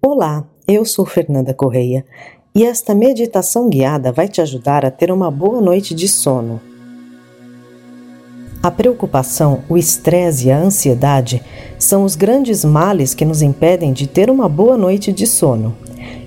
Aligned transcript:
Olá, 0.00 0.44
eu 0.68 0.84
sou 0.84 1.04
Fernanda 1.04 1.52
Correia 1.52 2.06
e 2.54 2.64
esta 2.64 2.94
meditação 2.94 3.68
guiada 3.68 4.12
vai 4.12 4.28
te 4.28 4.40
ajudar 4.40 4.86
a 4.86 4.92
ter 4.92 5.10
uma 5.10 5.28
boa 5.28 5.60
noite 5.60 5.92
de 5.92 6.06
sono. 6.06 6.60
A 8.62 8.70
preocupação, 8.70 9.64
o 9.68 9.76
estresse 9.76 10.46
e 10.46 10.52
a 10.52 10.58
ansiedade 10.58 11.42
são 11.80 12.04
os 12.04 12.14
grandes 12.14 12.64
males 12.64 13.12
que 13.12 13.24
nos 13.24 13.42
impedem 13.42 13.92
de 13.92 14.06
ter 14.06 14.30
uma 14.30 14.48
boa 14.48 14.76
noite 14.76 15.12
de 15.12 15.26
sono. 15.26 15.76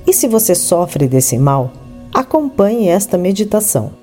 E 0.05 0.11
se 0.11 0.27
você 0.27 0.53
sofre 0.53 1.07
desse 1.07 1.37
mal, 1.37 1.71
acompanhe 2.13 2.89
esta 2.89 3.17
meditação. 3.17 3.93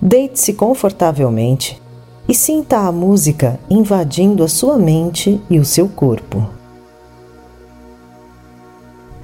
Deite-se 0.00 0.52
confortavelmente 0.52 1.82
e 2.28 2.34
sinta 2.34 2.78
a 2.78 2.92
música 2.92 3.58
invadindo 3.68 4.44
a 4.44 4.48
sua 4.48 4.78
mente 4.78 5.42
e 5.50 5.58
o 5.58 5.64
seu 5.64 5.88
corpo. 5.88 6.62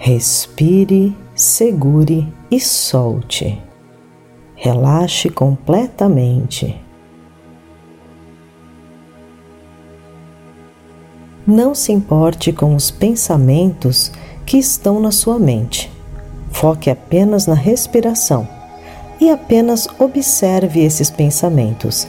Respire, 0.02 1.14
segure 1.34 2.26
e 2.50 2.58
solte. 2.58 3.62
Relaxe 4.56 5.28
completamente. 5.28 6.74
Não 11.46 11.74
se 11.74 11.92
importe 11.92 12.50
com 12.50 12.74
os 12.74 12.90
pensamentos 12.90 14.10
que 14.46 14.56
estão 14.56 15.00
na 15.00 15.12
sua 15.12 15.38
mente. 15.38 15.92
Foque 16.50 16.88
apenas 16.88 17.46
na 17.46 17.54
respiração 17.54 18.48
e 19.20 19.28
apenas 19.28 19.86
observe 19.98 20.80
esses 20.82 21.10
pensamentos, 21.10 22.08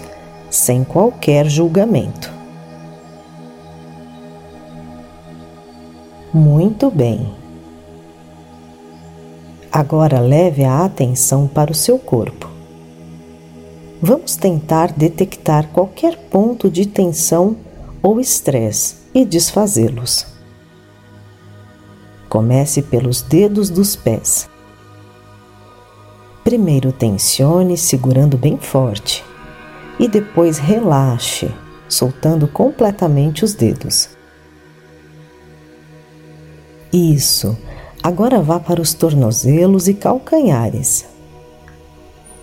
sem 0.49 0.85
qualquer 0.85 1.45
julgamento. 1.49 2.31
Muito 6.33 6.89
bem. 6.89 7.40
Agora 9.71 10.19
leve 10.19 10.65
a 10.65 10.83
atenção 10.83 11.47
para 11.47 11.71
o 11.71 11.75
seu 11.75 11.97
corpo. 11.97 12.49
Vamos 14.01 14.35
tentar 14.35 14.91
detectar 14.91 15.69
qualquer 15.69 16.17
ponto 16.29 16.69
de 16.69 16.85
tensão 16.85 17.55
ou 18.03 18.19
estresse 18.19 18.95
e 19.13 19.23
desfazê-los. 19.23 20.25
Comece 22.27 22.81
pelos 22.81 23.21
dedos 23.21 23.69
dos 23.69 23.95
pés. 23.95 24.49
Primeiro 26.43 26.91
tensione 26.91 27.77
segurando 27.77 28.37
bem 28.37 28.57
forte 28.57 29.23
e 29.97 30.05
depois 30.05 30.57
relaxe, 30.57 31.49
soltando 31.87 32.45
completamente 32.45 33.45
os 33.45 33.53
dedos. 33.53 34.09
Isso. 36.91 37.57
Agora 38.03 38.41
vá 38.41 38.59
para 38.59 38.81
os 38.81 38.95
tornozelos 38.95 39.87
e 39.87 39.93
calcanhares. 39.93 41.05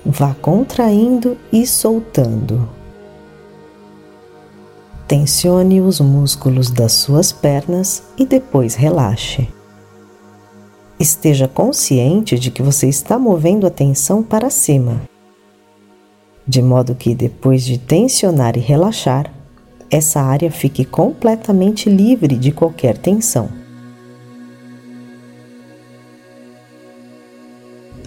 Vá 0.06 0.33
contraindo 0.34 1.37
e 1.53 1.67
soltando. 1.67 2.69
Tensione 5.09 5.81
os 5.81 6.00
músculos 6.00 6.70
das 6.70 6.92
suas 6.92 7.33
pernas 7.33 8.05
e 8.17 8.25
depois 8.25 8.77
relaxe. 8.77 9.48
Esteja 11.00 11.48
consciente 11.48 12.39
de 12.39 12.50
que 12.50 12.62
você 12.62 12.89
está 12.89 13.19
movendo 13.19 13.67
a 13.67 13.70
tensão 13.70 14.22
para 14.22 14.50
cima, 14.50 15.03
de 16.47 16.62
modo 16.62 16.95
que 16.95 17.15
depois 17.15 17.65
de 17.65 17.78
tensionar 17.78 18.56
e 18.56 18.61
relaxar, 18.61 19.33
essa 19.91 20.20
área 20.20 20.50
fique 20.50 20.84
completamente 20.84 21.91
livre 21.91 22.37
de 22.37 22.53
qualquer 22.53 22.97
tensão. 22.97 23.58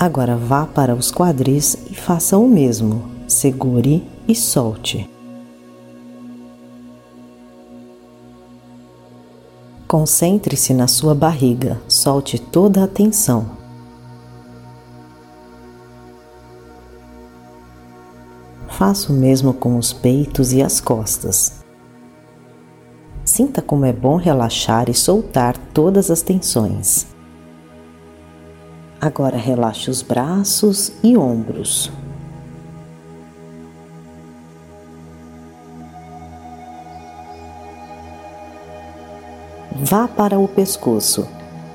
Agora 0.01 0.35
vá 0.35 0.65
para 0.65 0.95
os 0.95 1.11
quadris 1.11 1.77
e 1.87 1.93
faça 1.93 2.35
o 2.35 2.47
mesmo. 2.47 3.03
Segure 3.27 4.03
e 4.27 4.33
solte. 4.33 5.07
Concentre-se 9.87 10.73
na 10.73 10.87
sua 10.87 11.13
barriga, 11.13 11.79
solte 11.87 12.39
toda 12.39 12.83
a 12.83 12.87
tensão. 12.87 13.51
Faça 18.69 19.13
o 19.13 19.15
mesmo 19.15 19.53
com 19.53 19.77
os 19.77 19.93
peitos 19.93 20.51
e 20.51 20.63
as 20.63 20.81
costas. 20.81 21.63
Sinta 23.23 23.61
como 23.61 23.85
é 23.85 23.93
bom 23.93 24.15
relaxar 24.15 24.89
e 24.89 24.95
soltar 24.95 25.55
todas 25.71 26.09
as 26.09 26.23
tensões. 26.23 27.05
Agora 29.01 29.35
relaxe 29.35 29.89
os 29.89 30.03
braços 30.03 30.93
e 31.03 31.17
ombros. 31.17 31.91
Vá 39.75 40.07
para 40.07 40.37
o 40.37 40.47
pescoço. 40.47 41.27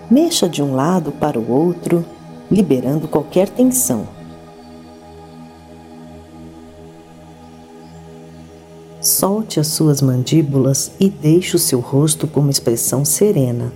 Mexa 0.09 0.49
de 0.49 0.63
um 0.63 0.77
lado 0.77 1.11
para 1.11 1.37
o 1.37 1.51
outro, 1.51 2.05
liberando 2.49 3.09
qualquer 3.09 3.49
tensão. 3.49 4.07
Solte 9.01 9.59
as 9.59 9.67
suas 9.67 10.01
mandíbulas 10.01 10.93
e 11.01 11.11
deixe 11.11 11.57
o 11.57 11.59
seu 11.59 11.81
rosto 11.81 12.29
com 12.29 12.39
uma 12.39 12.53
expressão 12.53 13.05
serena 13.05 13.73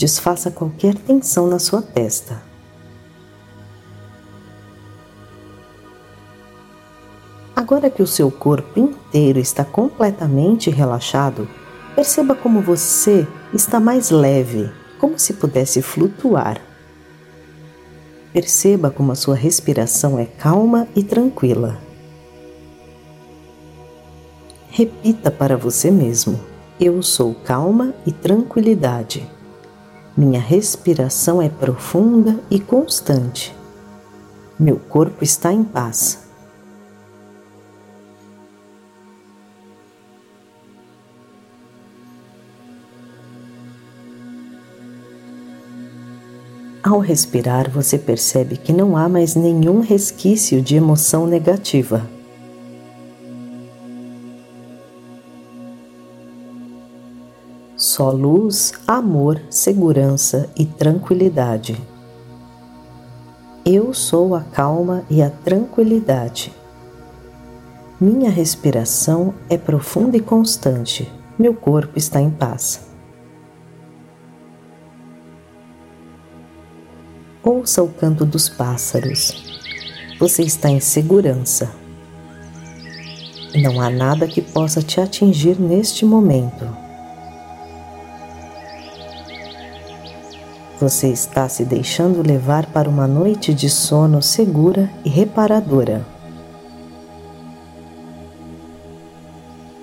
desfaça 0.00 0.50
qualquer 0.50 0.94
tensão 0.94 1.46
na 1.46 1.58
sua 1.58 1.82
testa. 1.82 2.42
Agora 7.54 7.90
que 7.90 8.02
o 8.02 8.06
seu 8.06 8.30
corpo 8.30 8.80
inteiro 8.80 9.38
está 9.38 9.62
completamente 9.62 10.70
relaxado, 10.70 11.46
perceba 11.94 12.34
como 12.34 12.62
você 12.62 13.28
está 13.52 13.78
mais 13.78 14.08
leve, 14.10 14.70
como 14.98 15.18
se 15.18 15.34
pudesse 15.34 15.82
flutuar. 15.82 16.58
Perceba 18.32 18.90
como 18.90 19.12
a 19.12 19.14
sua 19.14 19.34
respiração 19.34 20.18
é 20.18 20.24
calma 20.24 20.88
e 20.96 21.04
tranquila. 21.04 21.78
Repita 24.70 25.30
para 25.30 25.58
você 25.58 25.90
mesmo: 25.90 26.40
Eu 26.80 27.02
sou 27.02 27.34
calma 27.34 27.92
e 28.06 28.12
tranquilidade. 28.12 29.39
Minha 30.16 30.40
respiração 30.40 31.40
é 31.40 31.48
profunda 31.48 32.38
e 32.50 32.58
constante. 32.58 33.54
Meu 34.58 34.76
corpo 34.76 35.22
está 35.22 35.52
em 35.52 35.62
paz. 35.62 36.28
Ao 46.82 46.98
respirar, 46.98 47.70
você 47.70 47.96
percebe 47.96 48.56
que 48.56 48.72
não 48.72 48.96
há 48.96 49.08
mais 49.08 49.36
nenhum 49.36 49.80
resquício 49.80 50.60
de 50.60 50.74
emoção 50.76 51.26
negativa. 51.26 52.19
Só 58.00 58.10
luz, 58.12 58.72
amor, 58.86 59.42
segurança 59.50 60.48
e 60.56 60.64
tranquilidade. 60.64 61.78
Eu 63.62 63.92
sou 63.92 64.34
a 64.34 64.40
calma 64.40 65.04
e 65.10 65.20
a 65.20 65.28
tranquilidade. 65.28 66.50
Minha 68.00 68.30
respiração 68.30 69.34
é 69.50 69.58
profunda 69.58 70.16
e 70.16 70.20
constante. 70.20 71.12
Meu 71.38 71.52
corpo 71.52 71.98
está 71.98 72.22
em 72.22 72.30
paz. 72.30 72.88
Ouça 77.42 77.82
o 77.82 77.88
canto 77.88 78.24
dos 78.24 78.48
pássaros. 78.48 79.60
Você 80.18 80.42
está 80.42 80.70
em 80.70 80.80
segurança. 80.80 81.70
Não 83.56 83.78
há 83.78 83.90
nada 83.90 84.26
que 84.26 84.40
possa 84.40 84.80
te 84.80 85.02
atingir 85.02 85.60
neste 85.60 86.06
momento. 86.06 86.79
Você 90.80 91.08
está 91.08 91.46
se 91.46 91.62
deixando 91.62 92.26
levar 92.26 92.64
para 92.64 92.88
uma 92.88 93.06
noite 93.06 93.52
de 93.52 93.68
sono 93.68 94.22
segura 94.22 94.90
e 95.04 95.10
reparadora. 95.10 96.06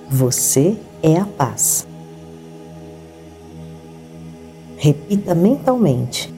Você 0.10 0.76
é 1.04 1.20
a 1.20 1.26
paz. 1.26 1.88
Repita 4.76 5.36
mentalmente: 5.36 6.34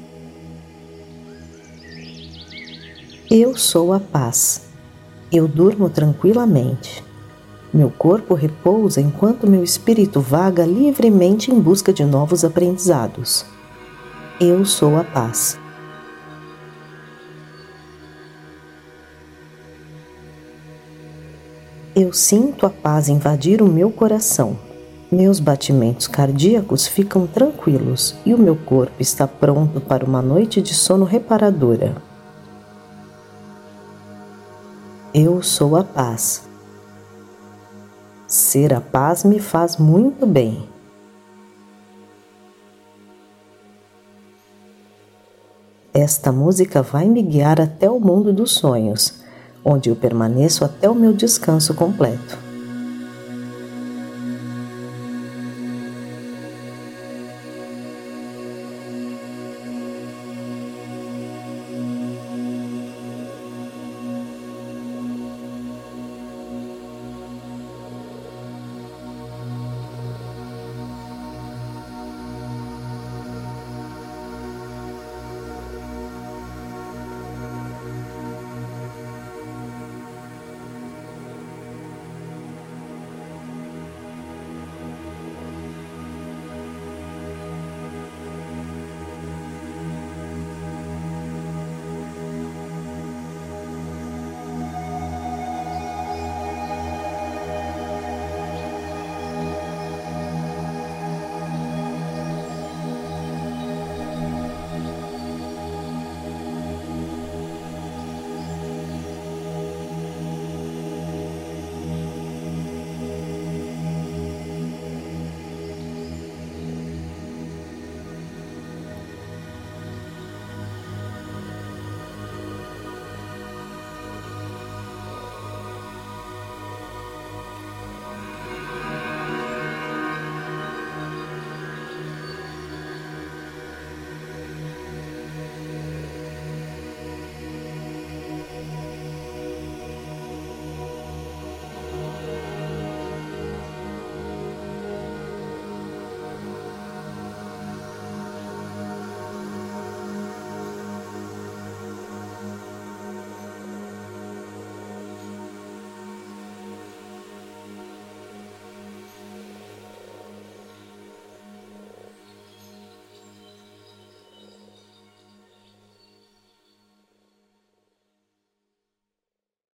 Eu 3.32 3.58
sou 3.58 3.94
a 3.94 4.00
paz. 4.02 4.64
Eu 5.32 5.48
durmo 5.48 5.90
tranquilamente. 5.90 7.02
Meu 7.74 7.90
corpo 7.90 8.34
repousa 8.34 9.00
enquanto 9.00 9.48
meu 9.48 9.64
espírito 9.64 10.20
vaga 10.20 10.66
livremente 10.66 11.50
em 11.50 11.58
busca 11.58 11.94
de 11.94 12.04
novos 12.04 12.44
aprendizados. 12.44 13.46
Eu 14.42 14.64
sou 14.64 14.96
a 14.96 15.04
paz. 15.04 15.60
Eu 21.94 22.14
sinto 22.14 22.66
a 22.66 22.70
paz 22.70 23.10
invadir 23.10 23.62
o 23.62 23.68
meu 23.68 23.92
coração. 23.92 24.58
Meus 25.12 25.42
batimentos 25.42 26.08
cardíacos 26.08 26.88
ficam 26.88 27.28
tranquilos 27.28 28.16
e 28.26 28.34
o 28.34 28.38
meu 28.38 28.56
corpo 28.56 28.94
está 28.98 29.28
pronto 29.28 29.82
para 29.82 30.06
uma 30.06 30.22
noite 30.22 30.62
de 30.62 30.74
sono 30.74 31.04
reparadora. 31.04 31.98
Eu 35.14 35.44
sou 35.44 35.76
a 35.76 35.84
paz. 35.84 36.48
Ser 38.26 38.74
a 38.74 38.80
paz 38.80 39.26
me 39.26 39.42
faz 39.42 39.76
muito 39.76 40.26
bem. 40.26 40.79
Esta 45.94 46.32
música 46.32 46.84
vai 46.84 47.08
me 47.10 47.24
guiar 47.24 47.60
até 47.60 47.90
o 47.90 48.00
mundo 48.00 48.32
dos 48.32 48.52
sonhos, 48.52 49.24
onde 49.66 49.90
eu 49.90 49.96
permaneço 49.96 50.64
até 50.64 50.88
o 50.88 50.94
meu 50.94 51.14
descanso 51.14 51.74
completo. 51.74 52.49